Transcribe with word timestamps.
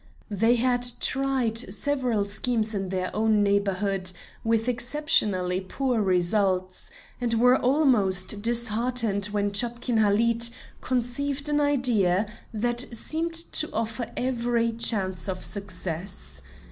They 0.31 0.55
had 0.55 0.93
tried 0.99 1.55
several 1.71 2.25
schemes 2.25 2.73
in 2.73 2.89
their 2.89 3.15
own 3.15 3.43
neighborhood, 3.43 4.11
with 4.43 4.67
exceptionally 4.67 5.61
poor 5.61 6.01
results, 6.01 6.89
and 7.21 7.35
were 7.35 7.59
almost 7.59 8.41
disheartened 8.41 9.27
when 9.27 9.51
Chapkin 9.51 9.97
Halid 9.99 10.49
conceived 10.81 11.49
an 11.49 11.59
idea 11.61 12.25
that 12.51 12.83
seemed 12.91 13.33
to 13.51 13.71
offer 13.71 14.09
every 14.17 14.71
chance 14.71 15.29
of 15.29 15.43
success. 15.45 16.41